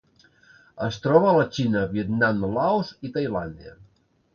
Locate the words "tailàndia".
3.21-3.81